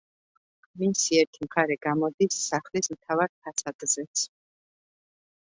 [0.83, 4.25] მისი ერთი მხარე გამოდის სახლის მთავარ ფასადზეც.